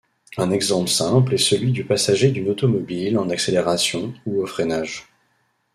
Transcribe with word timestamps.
Un 0.39 0.49
exemple 0.49 0.89
simple 0.89 1.35
est 1.35 1.37
celui 1.37 1.71
du 1.71 1.83
passager 1.85 2.31
d'une 2.31 2.49
automobile 2.49 3.19
en 3.19 3.29
accélération 3.29 4.15
ou 4.25 4.41
au 4.41 4.47
freinage. 4.47 5.05